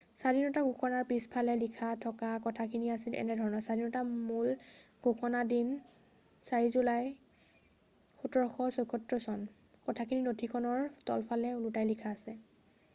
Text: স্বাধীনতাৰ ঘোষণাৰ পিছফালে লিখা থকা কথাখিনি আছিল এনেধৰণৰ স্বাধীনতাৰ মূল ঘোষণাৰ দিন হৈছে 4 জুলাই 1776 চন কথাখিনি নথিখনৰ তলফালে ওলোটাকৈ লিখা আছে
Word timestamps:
স্বাধীনতাৰ 0.19 0.63
ঘোষণাৰ 0.67 1.03
পিছফালে 1.09 1.55
লিখা 1.63 1.89
থকা 2.05 2.29
কথাখিনি 2.45 2.87
আছিল 2.93 3.17
এনেধৰণৰ 3.23 3.61
স্বাধীনতাৰ 3.65 4.07
মূল 4.29 4.49
ঘোষণাৰ 5.11 5.45
দিন 5.53 5.69
হৈছে 5.75 6.49
4 6.51 6.71
জুলাই 6.77 7.11
1776 8.31 9.23
চন 9.29 9.45
কথাখিনি 9.91 10.25
নথিখনৰ 10.31 10.83
তলফালে 11.13 11.53
ওলোটাকৈ 11.61 11.91
লিখা 11.93 12.17
আছে 12.19 12.39